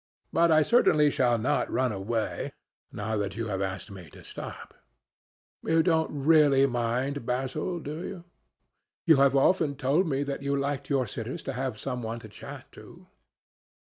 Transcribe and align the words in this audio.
But 0.33 0.49
I 0.51 0.63
certainly 0.63 1.11
shall 1.11 1.37
not 1.37 1.69
run 1.71 1.91
away, 1.91 2.53
now 2.91 3.17
that 3.17 3.35
you 3.35 3.49
have 3.49 3.61
asked 3.61 3.91
me 3.91 4.09
to 4.09 4.23
stop. 4.23 4.73
You 5.61 5.83
don't 5.83 6.11
really 6.25 6.65
mind, 6.65 7.23
Basil, 7.23 7.79
do 7.79 8.03
you? 8.07 8.23
You 9.05 9.17
have 9.17 9.35
often 9.35 9.75
told 9.75 10.07
me 10.07 10.23
that 10.23 10.41
you 10.41 10.55
liked 10.55 10.89
your 10.89 11.05
sitters 11.05 11.43
to 11.43 11.53
have 11.53 11.77
some 11.77 12.01
one 12.01 12.17
to 12.21 12.29
chat 12.29 12.71
to." 12.71 13.05